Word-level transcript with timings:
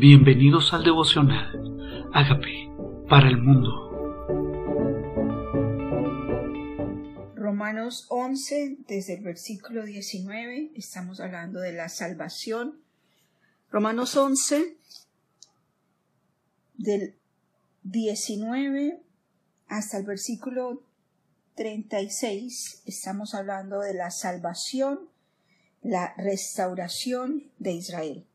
Bienvenidos 0.00 0.72
al 0.72 0.82
devocional. 0.82 2.08
Hágame 2.14 2.72
para 3.06 3.28
el 3.28 3.36
mundo. 3.36 3.68
Romanos 7.36 8.06
11, 8.08 8.78
desde 8.88 9.18
el 9.18 9.22
versículo 9.22 9.84
19, 9.84 10.72
estamos 10.74 11.20
hablando 11.20 11.60
de 11.60 11.74
la 11.74 11.90
salvación. 11.90 12.80
Romanos 13.70 14.16
11, 14.16 14.78
del 16.78 17.14
19 17.82 19.02
hasta 19.68 19.98
el 19.98 20.06
versículo 20.06 20.82
36, 21.56 22.84
estamos 22.86 23.34
hablando 23.34 23.80
de 23.80 23.92
la 23.92 24.10
salvación, 24.10 25.10
la 25.82 26.14
restauración 26.16 27.50
de 27.58 27.72
Israel. 27.72 28.29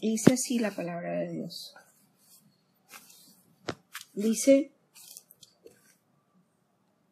Dice 0.00 0.32
así 0.32 0.58
la 0.58 0.70
palabra 0.70 1.12
de 1.20 1.30
Dios. 1.30 1.74
Dice, 4.14 4.72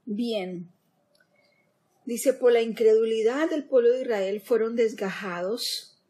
bien, 0.06 0.73
dice, 2.06 2.33
por 2.33 2.52
la 2.52 2.62
incredulidad 2.62 3.51
del 3.51 3.66
pueblo 3.66 3.92
de 3.92 4.02
Israel 4.02 4.41
fueron 4.41 4.74
desgajados, 4.74 6.01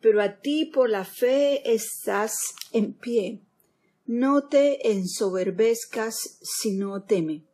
pero 0.00 0.20
a 0.20 0.40
ti 0.40 0.66
por 0.66 0.90
la 0.90 1.04
fe 1.04 1.72
estás 1.72 2.36
en 2.72 2.94
pie. 2.94 3.42
No 4.04 4.48
te 4.48 4.90
ensoberbezcas, 4.90 6.38
sino 6.42 7.04
teme. 7.04 7.44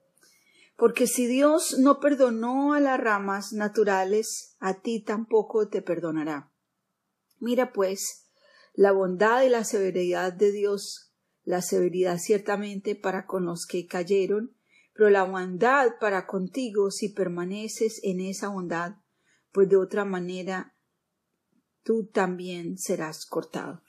Porque 0.76 1.06
si 1.06 1.26
Dios 1.26 1.78
no 1.78 2.01
perdonó 2.01 2.73
a 2.73 2.80
las 2.80 2.98
ramas 2.98 3.52
naturales, 3.52 4.56
a 4.59 4.80
ti 4.80 5.01
tampoco 5.01 5.68
te 5.68 5.82
perdonará. 5.82 6.51
Mira 7.40 7.73
pues, 7.73 8.24
la 8.75 8.91
bondad 8.93 9.45
y 9.45 9.49
la 9.49 9.65
severidad 9.65 10.33
de 10.33 10.53
Dios, 10.53 11.13
la 11.45 11.63
severidad 11.63 12.19
ciertamente 12.19 12.97
para 12.97 13.27
con 13.27 13.47
los 13.47 13.67
que 13.67 13.87
cayeron, 13.87 14.57
pero 14.95 15.11
la 15.11 15.23
bondad 15.23 15.93
para 16.01 16.27
contigo 16.27 16.91
si 16.91 17.09
permaneces 17.09 18.01
en 18.02 18.21
esa 18.21 18.49
bondad, 18.49 18.97
pues 19.52 19.69
de 19.69 19.77
otra 19.77 20.05
manera 20.05 20.77
tú 21.85 22.07
también 22.07 22.77
serás 22.77 23.27
cortado. 23.27 23.83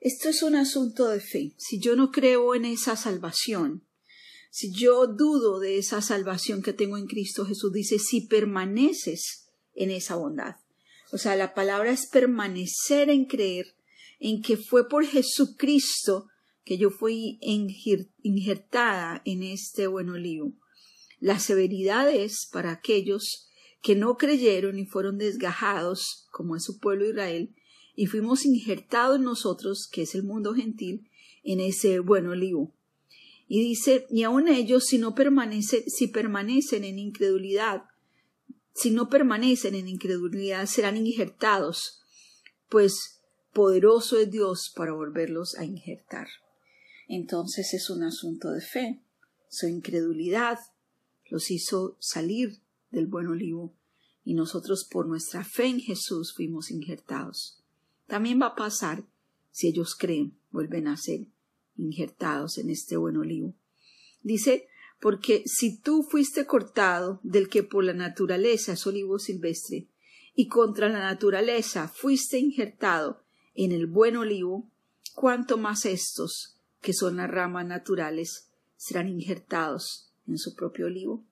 Esto 0.00 0.28
es 0.28 0.42
un 0.42 0.54
asunto 0.54 1.08
de 1.08 1.20
fe. 1.20 1.54
Si 1.58 1.80
yo 1.80 1.96
no 1.96 2.10
creo 2.10 2.54
en 2.54 2.64
esa 2.64 2.96
salvación, 2.96 3.86
si 4.50 4.72
yo 4.72 5.06
dudo 5.06 5.58
de 5.58 5.76
esa 5.76 6.00
salvación 6.00 6.62
que 6.62 6.72
tengo 6.72 6.96
en 6.96 7.06
Cristo, 7.06 7.44
Jesús 7.44 7.72
dice, 7.72 7.98
si 7.98 8.22
permaneces 8.22 9.50
en 9.74 9.90
esa 9.90 10.16
bondad. 10.16 10.56
O 11.12 11.18
sea, 11.18 11.36
la 11.36 11.54
palabra 11.54 11.90
es 11.90 12.06
permanecer 12.06 13.10
en 13.10 13.24
creer 13.24 13.74
en 14.20 14.42
que 14.42 14.56
fue 14.56 14.88
por 14.88 15.06
Jesucristo 15.06 16.28
que 16.64 16.76
yo 16.76 16.90
fui 16.90 17.38
injertada 18.22 19.22
en 19.24 19.42
este 19.42 19.86
buen 19.86 20.10
olivo. 20.10 20.52
La 21.18 21.38
severidad 21.38 22.10
es 22.10 22.46
para 22.52 22.72
aquellos 22.72 23.48
que 23.82 23.94
no 23.94 24.16
creyeron 24.16 24.78
y 24.78 24.84
fueron 24.84 25.18
desgajados, 25.18 26.26
como 26.30 26.56
es 26.56 26.64
su 26.64 26.78
pueblo 26.78 27.08
Israel, 27.08 27.54
y 27.94 28.06
fuimos 28.06 28.44
injertados 28.44 29.18
nosotros, 29.18 29.88
que 29.90 30.02
es 30.02 30.14
el 30.14 30.24
mundo 30.24 30.54
gentil, 30.54 31.08
en 31.42 31.60
ese 31.60 32.00
buen 32.00 32.26
olivo. 32.26 32.74
Y 33.48 33.60
dice, 33.60 34.06
y 34.10 34.24
aun 34.24 34.46
ellos, 34.46 34.84
si 34.84 34.98
no 34.98 35.14
si 35.16 36.06
permanecen 36.08 36.84
en 36.84 36.98
incredulidad, 36.98 37.84
si 38.78 38.92
no 38.92 39.08
permanecen 39.08 39.74
en 39.74 39.88
incredulidad, 39.88 40.66
serán 40.66 40.96
injertados, 40.96 42.00
pues 42.68 43.20
poderoso 43.52 44.20
es 44.20 44.30
Dios 44.30 44.72
para 44.76 44.92
volverlos 44.92 45.56
a 45.56 45.64
injertar. 45.64 46.28
Entonces 47.08 47.74
es 47.74 47.90
un 47.90 48.04
asunto 48.04 48.52
de 48.52 48.60
fe. 48.60 49.02
Su 49.48 49.66
incredulidad 49.66 50.60
los 51.28 51.50
hizo 51.50 51.96
salir 51.98 52.60
del 52.90 53.08
buen 53.08 53.26
olivo 53.26 53.74
y 54.22 54.34
nosotros 54.34 54.84
por 54.88 55.08
nuestra 55.08 55.42
fe 55.42 55.66
en 55.66 55.80
Jesús 55.80 56.32
fuimos 56.32 56.70
injertados. 56.70 57.60
También 58.06 58.40
va 58.40 58.46
a 58.46 58.54
pasar 58.54 59.04
si 59.50 59.66
ellos 59.66 59.96
creen, 59.96 60.38
vuelven 60.52 60.86
a 60.86 60.96
ser 60.96 61.26
injertados 61.76 62.58
en 62.58 62.70
este 62.70 62.96
buen 62.96 63.16
olivo. 63.16 63.56
Dice, 64.22 64.68
porque 65.00 65.42
si 65.46 65.78
tú 65.78 66.02
fuiste 66.02 66.46
cortado 66.46 67.20
del 67.22 67.48
que 67.48 67.62
por 67.62 67.84
la 67.84 67.92
naturaleza 67.92 68.72
es 68.72 68.86
olivo 68.86 69.18
silvestre, 69.18 69.86
y 70.34 70.46
contra 70.46 70.88
la 70.88 71.00
naturaleza 71.00 71.88
fuiste 71.88 72.38
injertado 72.38 73.22
en 73.54 73.72
el 73.72 73.86
buen 73.86 74.16
olivo, 74.16 74.70
cuanto 75.14 75.58
más 75.58 75.84
estos, 75.84 76.56
que 76.80 76.92
son 76.92 77.16
las 77.16 77.28
ramas 77.28 77.66
naturales, 77.66 78.48
serán 78.76 79.08
injertados 79.08 80.12
en 80.28 80.38
su 80.38 80.54
propio 80.54 80.86
olivo. 80.86 81.24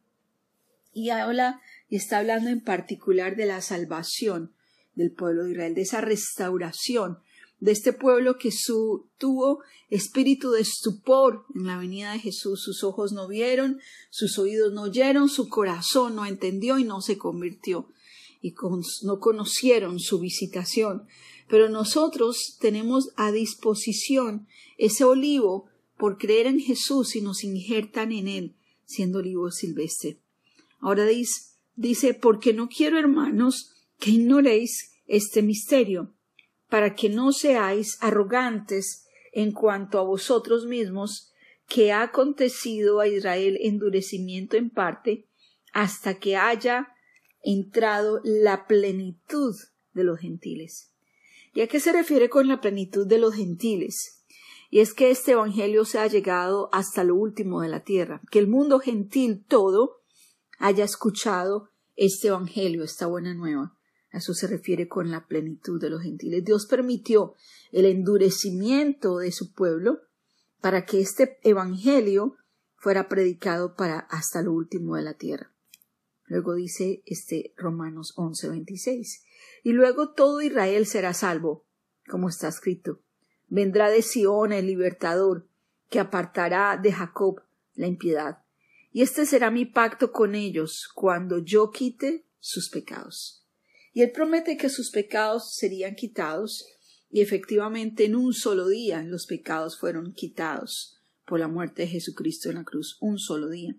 Y 0.93 1.11
habla 1.11 1.61
y 1.89 1.97
está 1.97 2.19
hablando 2.19 2.51
en 2.51 2.61
particular 2.61 3.37
de 3.37 3.47
la 3.47 3.61
salvación 3.61 4.53
del 4.97 5.13
pueblo 5.13 5.45
de 5.45 5.53
Israel, 5.53 5.75
de 5.75 5.83
esa 5.83 6.01
restauración 6.01 7.19
de 7.61 7.73
este 7.73 7.93
pueblo 7.93 8.37
que 8.37 8.53
su, 8.53 9.09
tuvo 9.19 9.61
espíritu 9.89 10.51
de 10.51 10.61
estupor 10.61 11.45
en 11.55 11.67
la 11.67 11.79
venida 11.79 12.13
de 12.13 12.19
Jesús. 12.19 12.63
Sus 12.63 12.85
ojos 12.85 13.13
no 13.13 13.29
vieron, 13.29 13.81
sus 14.11 14.39
oídos 14.39 14.73
no 14.73 14.83
oyeron, 14.83 15.29
su 15.29 15.49
corazón 15.49 16.17
no 16.17 16.27
entendió 16.27 16.79
y 16.79 16.85
no 16.85 17.01
se 17.01 17.17
convirtió. 17.17 17.89
Y 18.43 18.55
no 19.03 19.19
conocieron 19.19 19.99
su 19.99 20.21
visitación. 20.21 21.07
Pero 21.49 21.69
nosotros 21.69 22.57
tenemos 22.61 23.11
a 23.17 23.33
disposición 23.33 24.47
ese 24.77 25.05
olivo 25.05 25.67
por 25.97 26.19
creer 26.19 26.47
en 26.47 26.61
Jesús 26.61 27.17
y 27.17 27.23
nos 27.23 27.43
injertan 27.43 28.13
en 28.13 28.29
él, 28.29 28.57
siendo 28.85 29.21
olivo 29.21 29.51
silvestre. 29.51 30.21
Ahora 30.81 31.07
dice, 31.07 31.41
dice, 31.75 32.15
porque 32.15 32.53
no 32.53 32.69
quiero, 32.69 32.99
hermanos, 32.99 33.71
que 33.99 34.11
ignoréis 34.11 34.93
este 35.07 35.43
misterio 35.43 36.16
para 36.69 36.95
que 36.95 37.09
no 37.09 37.33
seáis 37.33 37.99
arrogantes 38.01 39.07
en 39.33 39.53
cuanto 39.53 39.99
a 39.99 40.03
vosotros 40.03 40.67
mismos, 40.67 41.33
que 41.69 41.93
ha 41.93 42.03
acontecido 42.03 43.01
a 43.01 43.09
Israel 43.09 43.59
endurecimiento 43.61 44.57
en 44.57 44.71
parte, 44.71 45.27
hasta 45.73 46.19
que 46.19 46.37
haya 46.37 46.89
entrado 47.43 48.21
la 48.25 48.67
plenitud 48.67 49.55
de 49.93 50.05
los 50.05 50.21
gentiles. 50.21 50.93
¿Y 51.53 51.61
a 51.61 51.69
qué 51.69 51.81
se 51.81 51.93
refiere 51.93 52.29
con 52.29 52.49
la 52.49 52.61
plenitud 52.61 53.07
de 53.07 53.19
los 53.19 53.35
gentiles? 53.35 54.25
Y 54.71 54.81
es 54.81 54.95
que 54.95 55.11
este 55.11 55.33
Evangelio 55.33 55.85
se 55.85 55.99
ha 55.99 56.07
llegado 56.07 56.69
hasta 56.73 57.05
lo 57.05 57.15
último 57.15 57.61
de 57.61 57.69
la 57.69 57.85
tierra, 57.85 58.21
que 58.31 58.39
el 58.39 58.49
mundo 58.49 58.79
gentil 58.81 59.45
todo 59.47 60.03
haya 60.59 60.85
escuchado 60.85 61.71
este 61.95 62.29
Evangelio, 62.29 62.85
esta 62.85 63.07
buena 63.07 63.35
nueva 63.35 63.76
eso 64.17 64.35
se 64.35 64.47
refiere 64.47 64.89
con 64.89 65.11
la 65.11 65.27
plenitud 65.27 65.81
de 65.81 65.91
los 65.91 66.03
gentiles. 66.03 66.45
Dios 66.45 66.67
permitió 66.67 67.35
el 67.73 67.87
endurecimiento 67.87 69.19
de 69.19 69.33
su 69.33 69.53
pueblo 69.53 70.01
para 70.61 70.85
que 70.85 71.01
este 71.01 71.39
evangelio 71.43 72.37
fuera 72.77 73.09
predicado 73.09 73.75
para 73.75 73.99
hasta 73.99 74.43
lo 74.43 74.53
último 74.53 74.97
de 74.97 75.03
la 75.03 75.15
tierra. 75.15 75.53
Luego 76.27 76.55
dice 76.55 77.03
este 77.07 77.53
Romanos 77.57 78.15
11:26. 78.17 79.23
Y 79.63 79.73
luego 79.73 80.13
todo 80.13 80.41
Israel 80.41 80.87
será 80.87 81.15
salvo, 81.15 81.65
como 82.09 82.29
está 82.29 82.49
escrito. 82.49 83.01
Vendrá 83.49 83.91
de 83.91 84.03
Sión 84.03 84.53
el 84.53 84.67
libertador, 84.67 85.47
que 85.89 86.01
apartará 86.01 86.77
de 86.77 86.93
Jacob 86.93 87.43
la 87.75 87.87
impiedad. 87.87 88.43
Y 88.93 89.03
este 89.03 89.27
será 89.27 89.51
mi 89.51 89.67
pacto 89.67 90.11
con 90.11 90.35
ellos 90.35 90.91
cuando 90.95 91.39
yo 91.39 91.71
quite 91.71 92.25
sus 92.39 92.71
pecados. 92.71 93.46
Y 93.97 94.03
él 94.03 94.13
promete 94.13 94.59
que 94.59 94.69
sus 94.69 94.91
pecados 94.91 95.55
serían 95.55 95.95
quitados, 95.95 96.67
y 97.09 97.23
efectivamente 97.23 98.05
en 98.05 98.15
un 98.15 98.35
solo 98.35 98.69
día 98.69 99.03
los 99.03 99.25
pecados 99.25 99.79
fueron 99.79 100.13
quitados 100.13 101.01
por 101.25 101.41
la 101.41 101.49
muerte 101.49 101.81
de 101.81 101.89
Jesucristo 101.89 102.51
en 102.51 102.57
la 102.57 102.65
cruz, 102.65 102.99
un 103.01 103.19
solo 103.19 103.49
día. 103.49 103.75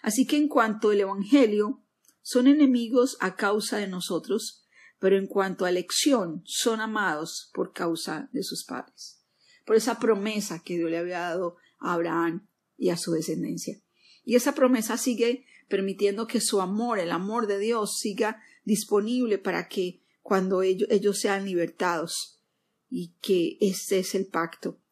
Así 0.00 0.26
que 0.26 0.38
en 0.38 0.48
cuanto 0.48 0.88
al 0.88 1.00
Evangelio, 1.02 1.84
son 2.22 2.46
enemigos 2.46 3.18
a 3.20 3.36
causa 3.36 3.76
de 3.76 3.88
nosotros, 3.88 4.64
pero 5.00 5.18
en 5.18 5.26
cuanto 5.26 5.66
a 5.66 5.68
elección, 5.68 6.40
son 6.46 6.80
amados 6.80 7.50
por 7.52 7.74
causa 7.74 8.30
de 8.32 8.44
sus 8.44 8.64
padres, 8.64 9.22
por 9.66 9.76
esa 9.76 9.98
promesa 9.98 10.62
que 10.64 10.78
Dios 10.78 10.90
le 10.90 10.96
había 10.96 11.18
dado 11.18 11.56
a 11.78 11.92
Abraham 11.92 12.48
y 12.78 12.88
a 12.88 12.96
su 12.96 13.12
descendencia. 13.12 13.78
Y 14.24 14.34
esa 14.34 14.54
promesa 14.54 14.96
sigue 14.96 15.44
permitiendo 15.68 16.26
que 16.26 16.40
su 16.40 16.62
amor, 16.62 16.98
el 16.98 17.10
amor 17.10 17.46
de 17.46 17.58
Dios, 17.58 17.98
siga 17.98 18.42
disponible 18.68 19.38
para 19.38 19.66
que 19.66 20.04
cuando 20.20 20.60
ellos, 20.60 21.18
sean 21.18 21.46
libertados 21.46 22.44
y 22.90 23.14
que 23.22 23.56
este 23.62 24.00
es 24.00 24.14
el 24.14 24.26
pacto, 24.26 24.82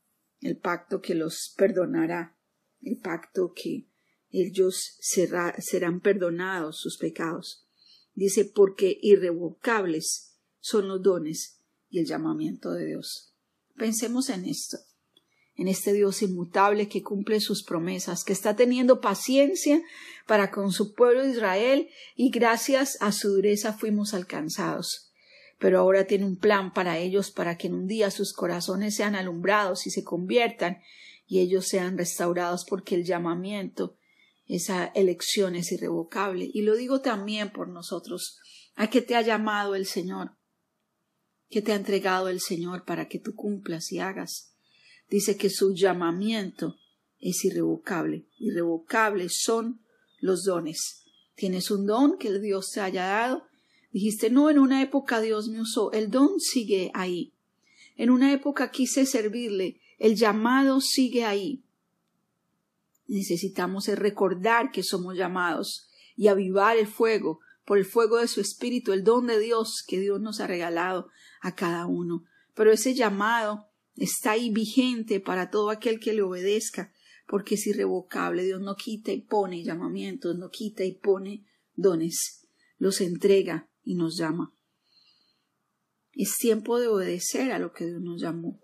el 0.41 0.57
pacto 0.57 1.03
que 1.03 1.15
los 1.15 1.55
perdonará, 1.59 2.39
el 2.81 2.99
pacto 2.99 3.53
que 3.55 3.91
ellos 4.31 4.97
serán 5.01 6.01
perdonados 6.01 6.81
sus 6.81 6.97
pecados. 6.97 7.69
Dice, 8.15 8.47
porque 8.47 8.99
irrevocables 9.03 10.39
son 10.59 10.89
los 10.89 11.03
dones 11.03 11.61
y 11.91 11.99
el 11.99 12.07
llamamiento 12.07 12.73
de 12.73 12.87
Dios. 12.87 13.35
Pensemos 13.77 14.31
en 14.31 14.47
esto, 14.47 14.79
en 15.57 15.69
este 15.69 15.93
Dios 15.93 16.23
inmutable 16.23 16.89
que 16.89 17.03
cumple 17.03 17.41
sus 17.41 17.63
promesas, 17.63 18.25
que 18.25 18.33
está 18.33 18.57
teniendo 18.57 19.01
paciencia 19.01 19.83
para 20.27 20.51
con 20.51 20.73
su 20.73 20.95
pueblo 20.95 21.27
Israel 21.27 21.89
y 22.15 22.31
gracias 22.31 22.99
a 23.01 23.13
su 23.13 23.29
dureza 23.31 23.73
fuimos 23.73 24.15
alcanzados. 24.15 25.13
Pero 25.59 25.81
ahora 25.81 26.07
tiene 26.07 26.27
un 26.27 26.37
plan 26.37 26.75
para 26.75 26.99
ellos 26.99 27.31
para 27.31 27.57
que 27.57 27.69
en 27.69 27.75
un 27.75 27.87
día 27.87 28.11
sus 28.11 28.35
corazones 28.35 28.95
sean 28.95 29.15
alumbrados 29.15 29.87
y 29.87 29.91
se 29.91 30.05
conviertan 30.05 30.83
y 31.27 31.41
ellos 31.41 31.67
sean 31.67 31.97
restaurados 31.97 32.65
porque 32.69 32.95
el 32.95 33.05
llamamiento, 33.05 33.97
esa 34.47 34.87
elección 34.95 35.57
es 35.57 35.73
irrevocable. 35.73 36.51
Y 36.53 36.63
lo 36.63 36.77
digo 36.77 37.01
también 37.01 37.51
por 37.51 37.69
nosotros, 37.69 38.39
a 38.75 38.91
que 38.91 39.01
te 39.01 39.17
ha 39.17 39.23
llamado 39.23 39.75
el 39.75 39.87
Señor 39.87 40.37
que 41.49 41.63
te 41.63 41.73
ha 41.73 41.77
entregado 41.77 42.29
el 42.29 42.41
Señor 42.41 42.85
para 42.85 43.09
que 43.09 43.19
tú 43.19 43.35
cumplas 43.35 43.93
y 43.93 44.01
hagas. 44.01 44.56
Dice 45.09 45.37
que 45.37 45.51
su 45.51 45.75
llamamiento 45.75 46.77
es 47.21 47.45
irrevocable. 47.45 48.27
Irrevocables 48.39 49.41
son 49.43 49.81
los 50.21 50.45
dones. 50.45 51.05
Tienes 51.35 51.71
un 51.71 51.87
don 51.87 52.19
que 52.19 52.39
Dios 52.39 52.71
te 52.73 52.81
haya 52.81 53.07
dado. 53.07 53.47
Dijiste, 53.93 54.31
no, 54.31 54.51
en 54.51 54.59
una 54.59 54.83
época 54.83 55.21
Dios 55.21 55.49
me 55.49 55.61
usó. 55.61 55.93
El 55.93 56.11
don 56.11 56.41
sigue 56.41 56.91
ahí. 56.95 57.33
En 57.97 58.11
una 58.11 58.33
época 58.33 58.71
quise 58.71 59.07
servirle. 59.07 59.81
El 59.99 60.17
llamado 60.17 60.81
sigue 60.81 61.25
ahí. 61.25 61.63
Necesitamos 63.07 63.87
recordar 63.89 64.73
que 64.73 64.83
somos 64.83 65.17
llamados 65.17 65.89
y 66.17 66.29
avivar 66.29 66.77
el 66.77 66.87
fuego 66.87 67.41
por 67.65 67.79
el 67.79 67.85
fuego 67.85 68.19
de 68.19 68.29
su 68.29 68.41
espíritu, 68.41 68.93
el 68.93 69.05
don 69.05 69.27
de 69.27 69.39
Dios 69.39 69.85
que 69.87 70.01
Dios 70.01 70.21
nos 70.21 70.41
ha 70.41 70.47
regalado 70.47 71.09
a 71.41 71.55
cada 71.55 71.87
uno. 71.87 72.25
Pero 72.55 72.73
ese 72.73 72.95
llamado 72.95 73.66
está 73.97 74.33
ahí 74.33 74.51
vigente 74.51 75.21
para 75.21 75.51
todo 75.51 75.71
aquel 75.71 75.99
que 75.99 76.13
le 76.13 76.23
obedezca, 76.23 76.93
porque 77.27 77.57
es 77.57 77.67
irrevocable. 77.67 78.45
Dios 78.45 78.61
no 78.61 78.77
quita 78.77 79.13
y 79.13 79.23
pone 79.23 79.65
llamamientos, 79.65 80.37
no 80.37 80.51
quita 80.51 80.85
y 80.85 80.93
pone 80.93 81.47
dones, 81.75 82.47
los 82.79 83.01
entrega 83.01 83.71
y 83.83 83.95
nos 83.95 84.17
llama. 84.17 84.55
Es 86.13 86.37
tiempo 86.39 86.79
de 86.79 86.89
obedecer 86.89 87.53
a 87.53 87.59
lo 87.59 87.73
que 87.73 87.87
Dios 87.87 88.01
nos 88.01 88.21
llamó. 88.21 88.61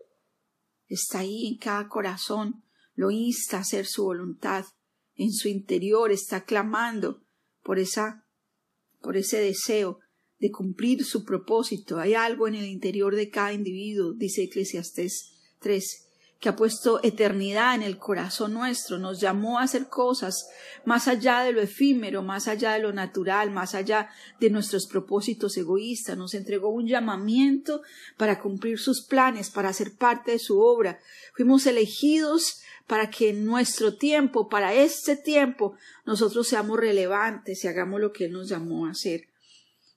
Está 0.86 1.20
ahí 1.20 1.46
en 1.46 1.58
cada 1.58 1.88
corazón, 1.88 2.64
lo 2.94 3.10
insta 3.10 3.58
a 3.58 3.60
hacer 3.60 3.86
su 3.86 4.04
voluntad. 4.04 4.64
En 5.14 5.32
su 5.32 5.48
interior 5.48 6.10
está 6.10 6.44
clamando 6.44 7.24
por 7.62 7.78
esa, 7.78 8.26
por 9.00 9.16
ese 9.16 9.38
deseo 9.38 10.00
de 10.42 10.50
cumplir 10.50 11.04
su 11.04 11.24
propósito. 11.24 12.00
Hay 12.00 12.14
algo 12.14 12.48
en 12.48 12.56
el 12.56 12.66
interior 12.66 13.14
de 13.14 13.30
cada 13.30 13.52
individuo, 13.52 14.12
dice 14.12 14.42
Eclesiastés 14.42 15.34
3, 15.60 16.08
que 16.40 16.48
ha 16.48 16.56
puesto 16.56 16.98
eternidad 17.04 17.76
en 17.76 17.82
el 17.82 17.96
corazón 17.96 18.54
nuestro, 18.54 18.98
nos 18.98 19.20
llamó 19.20 19.60
a 19.60 19.62
hacer 19.62 19.86
cosas 19.86 20.48
más 20.84 21.06
allá 21.06 21.44
de 21.44 21.52
lo 21.52 21.62
efímero, 21.62 22.22
más 22.22 22.48
allá 22.48 22.72
de 22.72 22.80
lo 22.80 22.92
natural, 22.92 23.52
más 23.52 23.76
allá 23.76 24.10
de 24.40 24.50
nuestros 24.50 24.88
propósitos 24.88 25.56
egoístas, 25.56 26.18
nos 26.18 26.34
entregó 26.34 26.70
un 26.70 26.88
llamamiento 26.88 27.82
para 28.16 28.40
cumplir 28.40 28.80
sus 28.80 29.00
planes, 29.00 29.48
para 29.48 29.72
ser 29.72 29.94
parte 29.94 30.32
de 30.32 30.40
su 30.40 30.58
obra. 30.58 30.98
Fuimos 31.36 31.66
elegidos 31.66 32.62
para 32.88 33.10
que 33.10 33.30
en 33.30 33.46
nuestro 33.46 33.94
tiempo, 33.94 34.48
para 34.48 34.74
este 34.74 35.14
tiempo, 35.14 35.76
nosotros 36.04 36.48
seamos 36.48 36.80
relevantes 36.80 37.62
y 37.62 37.68
hagamos 37.68 38.00
lo 38.00 38.12
que 38.12 38.24
Él 38.24 38.32
nos 38.32 38.48
llamó 38.48 38.86
a 38.86 38.90
hacer 38.90 39.28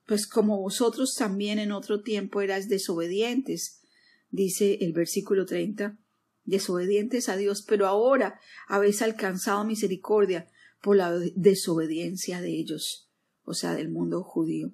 pues 0.06 0.28
como 0.28 0.60
vosotros 0.62 1.16
también 1.16 1.60
en 1.60 1.72
otro 1.72 2.02
tiempo 2.02 2.42
eras 2.42 2.68
desobedientes, 2.70 3.82
dice 4.30 4.78
el 4.82 4.94
versículo 4.94 5.46
30, 5.46 5.98
desobedientes 6.44 7.30
a 7.30 7.38
Dios, 7.38 7.64
pero 7.68 7.88
ahora 7.88 8.40
habéis 8.68 9.02
alcanzado 9.02 9.66
misericordia 9.66 10.48
por 10.82 10.96
la 10.96 11.12
desobediencia 11.36 12.42
de 12.42 12.52
ellos, 12.52 13.10
o 13.44 13.54
sea, 13.54 13.74
del 13.74 13.90
mundo 13.90 14.24
judío. 14.24 14.72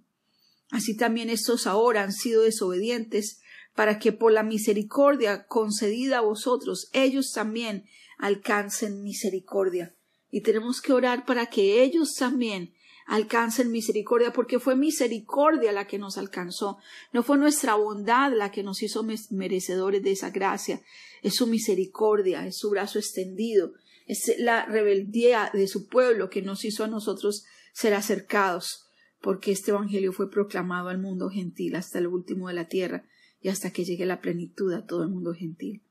Así 0.69 0.95
también 0.95 1.29
estos 1.29 1.67
ahora 1.67 2.03
han 2.03 2.13
sido 2.13 2.43
desobedientes 2.43 3.41
para 3.75 3.99
que 3.99 4.11
por 4.11 4.31
la 4.31 4.43
misericordia 4.43 5.45
concedida 5.45 6.19
a 6.19 6.21
vosotros 6.21 6.89
ellos 6.93 7.31
también 7.31 7.85
alcancen 8.17 9.03
misericordia. 9.03 9.95
Y 10.29 10.41
tenemos 10.41 10.81
que 10.81 10.93
orar 10.93 11.25
para 11.25 11.47
que 11.47 11.83
ellos 11.83 12.15
también 12.15 12.73
alcancen 13.05 13.71
misericordia, 13.71 14.33
porque 14.33 14.59
fue 14.59 14.75
misericordia 14.75 15.71
la 15.71 15.87
que 15.87 15.99
nos 15.99 16.17
alcanzó, 16.17 16.77
no 17.13 17.23
fue 17.23 17.37
nuestra 17.37 17.75
bondad 17.75 18.31
la 18.33 18.51
que 18.51 18.63
nos 18.63 18.83
hizo 18.83 19.03
merecedores 19.31 20.03
de 20.03 20.11
esa 20.11 20.29
gracia, 20.29 20.81
es 21.21 21.35
su 21.35 21.47
misericordia, 21.47 22.45
es 22.45 22.57
su 22.57 22.69
brazo 22.69 22.99
extendido, 22.99 23.73
es 24.07 24.33
la 24.39 24.65
rebeldía 24.65 25.49
de 25.53 25.67
su 25.67 25.87
pueblo 25.87 26.29
que 26.29 26.41
nos 26.41 26.65
hizo 26.65 26.83
a 26.83 26.87
nosotros 26.87 27.45
ser 27.73 27.93
acercados, 27.93 28.87
porque 29.21 29.51
este 29.51 29.71
Evangelio 29.71 30.13
fue 30.13 30.29
proclamado 30.29 30.89
al 30.89 30.99
mundo 30.99 31.29
gentil 31.29 31.75
hasta 31.75 31.99
el 31.99 32.07
último 32.07 32.47
de 32.47 32.55
la 32.55 32.67
tierra 32.67 33.05
y 33.39 33.49
hasta 33.49 33.71
que 33.71 33.85
llegue 33.85 34.05
la 34.05 34.21
plenitud 34.21 34.73
a 34.73 34.85
todo 34.85 35.03
el 35.03 35.09
mundo 35.09 35.33
gentil. 35.33 35.81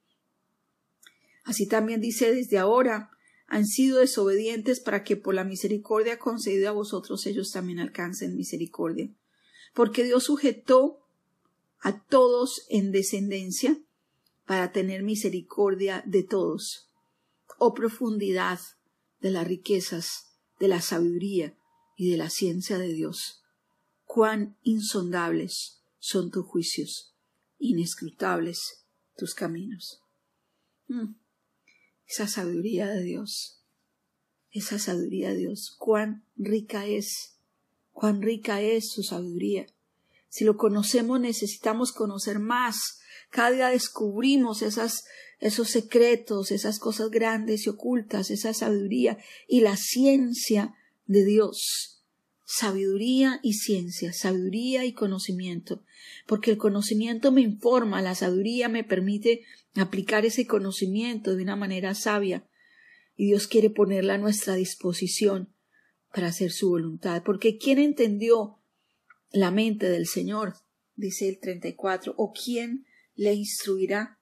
Así 1.45 1.67
también 1.67 2.01
dice 2.01 2.35
desde 2.35 2.59
ahora 2.59 3.11
han 3.51 3.67
sido 3.67 3.99
desobedientes 3.99 4.79
para 4.79 5.03
que 5.03 5.17
por 5.17 5.35
la 5.35 5.43
misericordia 5.43 6.21
concedida 6.21 6.69
a 6.69 6.73
vosotros 6.73 7.27
ellos 7.27 7.51
también 7.51 7.81
alcancen 7.81 8.37
misericordia. 8.37 9.13
Porque 9.75 10.05
Dios 10.05 10.25
sujetó 10.25 11.05
a 11.81 12.01
todos 12.05 12.65
en 12.69 12.93
descendencia 12.93 13.77
para 14.47 14.71
tener 14.71 15.03
misericordia 15.03 16.05
de 16.07 16.23
todos. 16.23 16.93
Oh 17.59 17.75
profundidad 17.75 18.61
de 19.19 19.33
las 19.33 19.49
riquezas, 19.49 20.39
de 20.61 20.69
la 20.69 20.81
sabiduría 20.81 21.59
y 21.97 22.09
de 22.09 22.19
la 22.19 22.31
ciencia 22.31 22.79
de 22.79 22.93
Dios. 22.93 23.43
Cuán 24.05 24.59
insondables 24.63 25.83
son 25.99 26.31
tus 26.31 26.47
juicios, 26.47 27.17
inescrutables 27.59 28.87
tus 29.17 29.35
caminos. 29.35 30.01
Mm 30.87 31.15
esa 32.11 32.27
sabiduría 32.27 32.89
de 32.89 33.05
Dios, 33.05 33.63
esa 34.51 34.81
sabiduría 34.81 35.31
de 35.31 35.37
Dios, 35.37 35.77
cuán 35.79 36.25
rica 36.37 36.85
es, 36.85 37.37
cuán 37.93 38.21
rica 38.21 38.61
es 38.61 38.91
su 38.91 39.05
sabiduría. 39.05 39.67
Si 40.29 40.45
lo 40.45 40.57
conocemos 40.57 41.21
necesitamos 41.21 41.93
conocer 41.93 42.41
más. 42.41 42.99
Cada 43.31 43.53
día 43.53 43.69
descubrimos 43.69 44.63
esas, 44.63 45.05
esos 45.39 45.71
secretos, 45.71 46.51
esas 46.51 46.81
cosas 46.81 47.11
grandes 47.11 47.67
y 47.67 47.71
ocultas, 47.71 48.31
esa 48.31 48.55
sabiduría 48.55 49.19
y 49.47 49.61
la 49.61 49.77
ciencia 49.77 50.75
de 51.07 51.25
Dios 51.25 52.00
sabiduría 52.53 53.39
y 53.45 53.53
ciencia, 53.53 54.13
sabiduría 54.13 54.85
y 54.85 54.93
conocimiento, 54.93 55.85
porque 56.27 56.51
el 56.51 56.59
conocimiento 56.59 57.31
me 57.31 57.43
informa, 57.43 58.03
la 58.03 58.17
sabiduría 58.17 58.69
me 58.69 58.83
permite 58.83 59.43
aplicar 59.77 60.27
ese 60.27 60.49
conocimiento 60.49 61.37
de 61.37 61.45
una 61.45 61.55
manera 61.55 61.95
sabia, 61.95 62.45
y 63.17 63.27
Dios 63.27 63.47
quiere 63.47 63.71
ponerla 63.71 64.15
a 64.15 64.19
nuestra 64.19 64.57
disposición 64.57 65.55
para 66.13 66.27
hacer 66.27 66.51
su 66.51 66.71
voluntad, 66.71 67.23
porque 67.25 67.57
¿quién 67.57 67.79
entendió 67.79 68.59
la 69.31 69.53
mente 69.53 69.89
del 69.89 70.09
Señor? 70.09 70.55
dice 70.97 71.29
el 71.29 71.39
34, 71.39 72.15
o 72.17 72.33
quién 72.33 72.85
le 73.15 73.33
instruirá? 73.33 74.19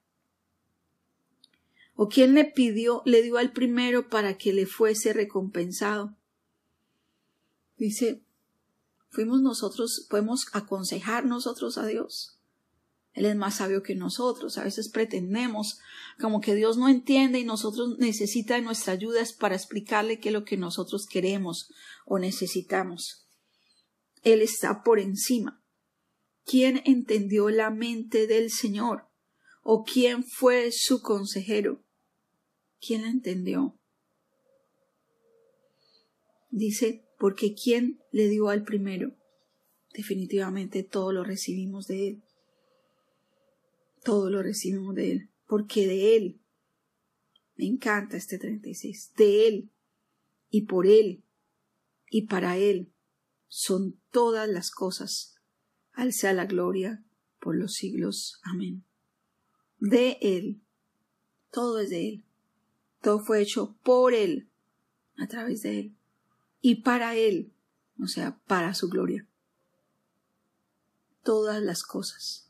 ¿O 1.94 2.10
quién 2.10 2.34
le 2.34 2.44
pidió, 2.44 3.00
le 3.06 3.22
dio 3.22 3.38
al 3.38 3.52
primero 3.52 4.10
para 4.10 4.36
que 4.36 4.52
le 4.52 4.66
fuese 4.66 5.14
recompensado? 5.14 6.17
Dice, 7.78 8.24
fuimos 9.08 9.40
nosotros, 9.40 10.06
podemos 10.10 10.46
aconsejar 10.52 11.24
nosotros 11.24 11.78
a 11.78 11.86
Dios. 11.86 12.38
Él 13.12 13.24
es 13.24 13.36
más 13.36 13.56
sabio 13.56 13.82
que 13.82 13.94
nosotros. 13.94 14.58
A 14.58 14.64
veces 14.64 14.88
pretendemos 14.88 15.78
como 16.20 16.40
que 16.40 16.54
Dios 16.54 16.76
no 16.76 16.88
entiende 16.88 17.38
y 17.38 17.44
nosotros 17.44 17.98
necesita 17.98 18.54
de 18.54 18.62
nuestra 18.62 18.92
ayuda 18.92 19.22
para 19.38 19.54
explicarle 19.56 20.20
qué 20.20 20.28
es 20.28 20.32
lo 20.32 20.44
que 20.44 20.56
nosotros 20.56 21.06
queremos 21.06 21.72
o 22.04 22.18
necesitamos. 22.18 23.26
Él 24.22 24.42
está 24.42 24.82
por 24.82 24.98
encima. 24.98 25.62
¿Quién 26.44 26.82
entendió 26.84 27.50
la 27.50 27.70
mente 27.70 28.26
del 28.26 28.50
Señor? 28.50 29.08
¿O 29.62 29.84
quién 29.84 30.24
fue 30.24 30.70
su 30.72 31.02
consejero? 31.02 31.84
¿Quién 32.80 33.02
la 33.02 33.08
entendió? 33.08 33.78
Dice, 36.50 37.07
porque 37.18 37.54
¿quién 37.54 38.00
le 38.12 38.28
dio 38.28 38.48
al 38.48 38.64
primero? 38.64 39.14
Definitivamente 39.92 40.82
todo 40.82 41.12
lo 41.12 41.24
recibimos 41.24 41.86
de 41.86 42.08
Él. 42.08 42.22
Todo 44.04 44.30
lo 44.30 44.42
recibimos 44.42 44.94
de 44.94 45.12
Él, 45.12 45.30
porque 45.46 45.86
de 45.86 46.16
Él, 46.16 46.40
me 47.56 47.66
encanta 47.66 48.16
este 48.16 48.38
36, 48.38 49.12
de 49.16 49.48
Él 49.48 49.70
y 50.48 50.62
por 50.62 50.86
Él 50.86 51.24
y 52.08 52.26
para 52.26 52.56
Él 52.56 52.92
son 53.48 54.00
todas 54.10 54.48
las 54.48 54.70
cosas. 54.70 55.34
Al 55.92 56.12
sea 56.12 56.32
la 56.32 56.46
gloria 56.46 57.04
por 57.40 57.56
los 57.56 57.74
siglos. 57.74 58.40
Amén. 58.44 58.84
De 59.78 60.18
Él. 60.20 60.62
Todo 61.50 61.80
es 61.80 61.90
de 61.90 62.08
Él. 62.08 62.24
Todo 63.02 63.20
fue 63.20 63.42
hecho 63.42 63.76
por 63.82 64.14
Él, 64.14 64.48
a 65.16 65.26
través 65.26 65.62
de 65.62 65.80
Él. 65.80 65.97
Y 66.60 66.82
para 66.82 67.14
Él, 67.16 67.52
o 68.02 68.06
sea, 68.06 68.38
para 68.46 68.74
su 68.74 68.88
gloria. 68.88 69.26
Todas 71.22 71.62
las 71.62 71.82
cosas. 71.82 72.48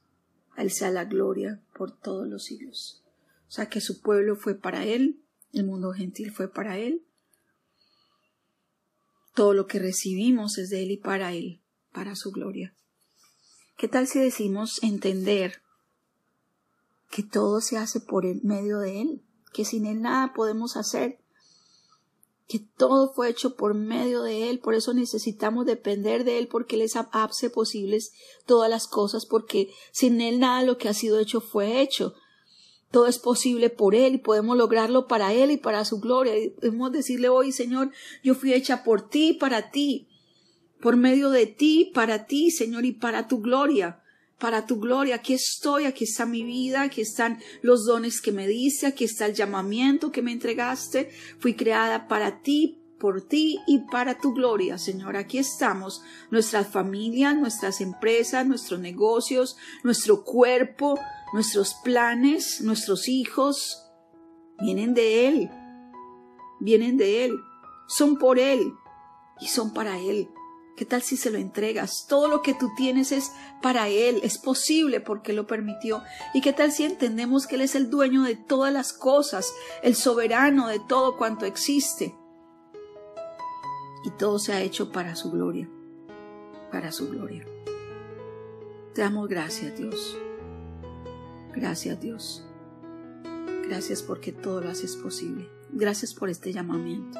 A 0.56 0.68
sea 0.68 0.90
la 0.90 1.04
gloria 1.04 1.62
por 1.76 1.96
todos 1.96 2.26
los 2.26 2.44
siglos. 2.44 3.04
O 3.48 3.50
sea 3.50 3.68
que 3.68 3.80
su 3.80 4.00
pueblo 4.00 4.34
fue 4.36 4.54
para 4.54 4.84
Él, 4.84 5.22
el 5.52 5.64
mundo 5.64 5.92
gentil 5.92 6.32
fue 6.32 6.52
para 6.52 6.78
Él. 6.78 7.04
Todo 9.34 9.54
lo 9.54 9.66
que 9.66 9.78
recibimos 9.78 10.58
es 10.58 10.68
de 10.68 10.82
Él 10.82 10.90
y 10.90 10.96
para 10.96 11.32
Él, 11.32 11.60
para 11.92 12.16
su 12.16 12.32
gloria. 12.32 12.74
¿Qué 13.76 13.86
tal 13.86 14.08
si 14.08 14.18
decimos 14.18 14.82
entender 14.82 15.62
que 17.10 17.22
todo 17.22 17.60
se 17.60 17.76
hace 17.76 18.00
por 18.00 18.26
el 18.26 18.42
medio 18.42 18.80
de 18.80 19.00
Él? 19.00 19.22
Que 19.52 19.64
sin 19.64 19.86
Él 19.86 20.02
nada 20.02 20.34
podemos 20.34 20.76
hacer. 20.76 21.20
Que 22.49 22.59
todo 22.59 23.12
fue 23.12 23.28
hecho 23.28 23.57
por 23.57 23.75
medio 23.75 24.23
de 24.23 24.49
Él. 24.49 24.59
Por 24.59 24.75
eso 24.75 24.95
necesitamos 24.95 25.67
depender 25.67 26.25
de 26.25 26.38
Él 26.38 26.49
porque 26.49 26.76
Él 26.76 26.83
es 26.83 26.97
posibles 27.52 28.12
todas 28.47 28.71
las 28.71 28.88
cosas 28.88 29.26
porque 29.26 29.71
sin 29.93 30.21
Él 30.21 30.40
nada 30.40 30.62
lo 30.62 30.78
que 30.78 30.88
ha 30.88 30.95
sido 30.95 31.21
hecho 31.21 31.40
fue 31.40 31.81
hecho. 31.81 32.14
Todo 32.90 33.07
es 33.07 33.19
posible 33.19 33.69
por 33.69 33.95
Él 33.95 34.14
y 34.14 34.19
podemos 34.19 34.57
lograrlo 34.57 35.07
para 35.07 35.35
Él 35.35 35.50
y 35.50 35.59
para 35.59 35.85
su 35.85 36.00
gloria. 36.00 36.38
Y 36.38 36.49
podemos 36.50 36.90
decirle 36.90 37.28
hoy, 37.28 37.52
Señor, 37.52 37.93
yo 38.25 38.35
fui 38.35 38.55
hecha 38.55 38.83
por 38.83 39.09
ti, 39.09 39.35
para 39.35 39.71
ti 39.71 40.09
por 40.81 40.97
medio 40.97 41.31
de 41.31 41.47
ti, 41.47 41.90
para 41.95 42.26
ti, 42.26 42.50
Señor, 42.50 42.85
y 42.85 42.93
para 42.93 43.28
tu 43.28 43.40
gloria, 43.40 44.02
para 44.38 44.66
tu 44.66 44.78
gloria. 44.78 45.16
Aquí 45.16 45.35
estoy, 45.35 45.85
aquí 45.85 46.04
está 46.04 46.26
mi 46.26 46.42
vida, 46.42 46.83
aquí 46.83 47.00
están 47.00 47.40
los 47.62 47.85
dones 47.85 48.21
que 48.21 48.33
me 48.33 48.47
diste, 48.47 48.87
aquí 48.87 49.04
está 49.04 49.26
el 49.26 49.35
llamamiento 49.35 50.12
que 50.12 50.23
me 50.23 50.33
entregaste. 50.33 51.11
Fui 51.38 51.54
creada 51.54 52.09
para 52.09 52.40
ti, 52.42 52.80
por 52.99 53.23
ti 53.23 53.61
y 53.66 53.80
para 53.90 54.18
tu 54.18 54.33
gloria, 54.33 54.78
Señor. 54.78 55.16
Aquí 55.16 55.38
estamos, 55.38 56.02
nuestras 56.30 56.68
familias, 56.68 57.37
nuestras 57.37 57.80
empresas, 57.80 58.47
nuestros 58.47 58.80
negocios, 58.80 59.57
nuestro 59.83 60.25
cuerpo, 60.25 60.99
nuestros 61.33 61.75
planes, 61.75 62.61
nuestros 62.61 63.09
hijos, 63.09 63.85
vienen 64.61 64.95
de 64.95 65.28
Él, 65.28 65.50
vienen 66.61 66.97
de 66.97 67.25
Él, 67.25 67.38
son 67.87 68.16
por 68.16 68.38
Él 68.38 68.73
y 69.40 69.49
son 69.49 69.73
para 69.73 69.99
Él. 69.99 70.28
¿Qué 70.78 70.85
tal 70.85 71.02
si 71.02 71.16
se 71.16 71.32
lo 71.32 71.38
entregas? 71.38 72.06
Todo 72.08 72.28
lo 72.28 72.40
que 72.40 72.54
tú 72.54 72.70
tienes 72.76 73.11
es 73.11 73.32
para 73.61 73.88
Él, 73.88 74.20
es 74.23 74.38
posible 74.38 75.00
porque 75.00 75.32
lo 75.32 75.44
permitió. 75.44 76.04
¿Y 76.35 76.40
qué 76.40 76.52
tal 76.52 76.70
si 76.70 76.85
entendemos 76.85 77.49
que 77.49 77.56
Él 77.56 77.62
es 77.62 77.75
el 77.75 77.90
dueño 77.90 78.23
de 78.23 78.37
todas 78.37 78.73
las 78.73 78.92
cosas, 78.92 79.52
el 79.82 79.97
soberano 79.97 80.68
de 80.68 80.78
todo 80.78 81.16
cuanto 81.16 81.47
existe? 81.47 82.14
Y 84.04 84.11
todo 84.18 84.38
se 84.38 84.52
ha 84.52 84.61
hecho 84.61 84.92
para 84.92 85.16
su 85.16 85.32
gloria, 85.32 85.68
para 86.70 86.92
su 86.92 87.08
gloria. 87.08 87.44
Te 88.94 89.00
damos 89.00 89.28
gracias, 89.28 89.76
Dios. 89.76 90.16
Gracias, 91.56 92.00
Dios. 92.00 92.47
Gracias 93.66 94.04
porque 94.04 94.30
todo 94.30 94.61
lo 94.61 94.70
haces 94.70 94.94
posible. 94.94 95.50
Gracias 95.73 96.14
por 96.14 96.30
este 96.30 96.52
llamamiento. 96.52 97.18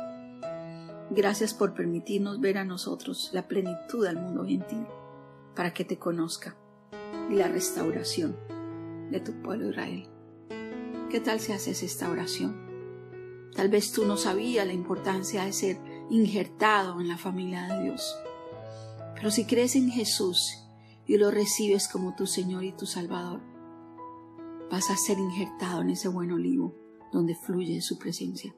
Gracias 1.11 1.55
por 1.55 1.73
permitirnos 1.73 2.39
ver 2.39 2.59
a 2.59 2.65
nosotros 2.65 3.31
la 3.33 3.49
plenitud 3.49 4.05
del 4.05 4.19
mundo 4.19 4.45
gentil 4.45 4.87
para 5.57 5.73
que 5.73 5.85
te 5.85 5.99
conozca 5.99 6.55
y 7.31 7.35
la 7.35 7.49
restauración 7.49 8.37
de 9.11 9.21
tu 9.21 9.33
pueblo 9.41 9.71
Israel. 9.71 10.07
¿Qué 11.11 11.21
tal 11.21 11.41
si 11.41 11.53
haces 11.53 11.83
esta 11.83 12.11
oración? 12.11 12.69
Tal 13.57 13.71
vez 13.71 13.91
tú 13.93 14.05
no 14.05 14.19
sabías 14.19 14.67
la 14.67 14.75
importancia 14.75 15.45
de 15.45 15.53
ser 15.55 15.79
injertado 16.11 17.01
en 17.01 17.09
la 17.09 17.17
familia 17.17 17.67
de 17.67 17.85
Dios. 17.85 18.15
Pero 19.15 19.31
si 19.31 19.47
crees 19.47 19.77
en 19.77 19.91
Jesús 19.91 20.63
y 21.07 21.17
lo 21.17 21.31
recibes 21.31 21.89
como 21.89 22.15
tu 22.15 22.27
Señor 22.27 22.65
y 22.65 22.73
tu 22.73 22.85
Salvador, 22.85 23.41
vas 24.71 24.91
a 24.91 24.97
ser 24.97 25.19
injertado 25.19 25.81
en 25.81 25.89
ese 25.89 26.09
buen 26.09 26.33
olivo 26.33 26.75
donde 27.11 27.35
fluye 27.35 27.81
su 27.81 27.99
presencia. 27.99 28.55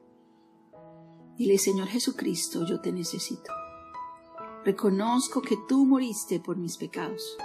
Dile, 1.37 1.57
Señor 1.57 1.87
Jesucristo, 1.87 2.65
yo 2.65 2.81
te 2.81 2.91
necesito. 2.91 3.51
Reconozco 4.63 5.41
que 5.41 5.57
tú 5.67 5.85
moriste 5.85 6.39
por 6.39 6.57
mis 6.57 6.77
pecados. 6.77 7.37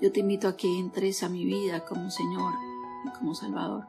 Yo 0.00 0.12
te 0.12 0.20
invito 0.20 0.48
a 0.48 0.56
que 0.56 0.78
entres 0.78 1.22
a 1.22 1.28
mi 1.28 1.44
vida 1.44 1.84
como 1.84 2.10
Señor 2.10 2.54
y 3.06 3.18
como 3.18 3.34
Salvador. 3.34 3.86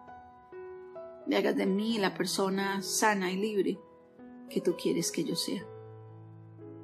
Me 1.28 1.38
hagas 1.38 1.56
de 1.56 1.66
mí 1.66 1.98
la 1.98 2.14
persona 2.14 2.82
sana 2.82 3.32
y 3.32 3.38
libre 3.38 3.80
que 4.50 4.62
tú 4.62 4.76
quieres 4.76 5.12
que 5.12 5.24
yo 5.24 5.36
sea. 5.36 5.64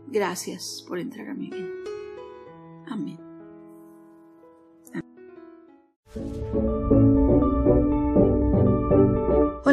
Gracias 0.08 0.86
por 0.88 1.00
entrar 1.00 1.30
a 1.30 1.34
mi 1.34 1.50
vida. 1.50 1.70
Amén. 2.88 3.20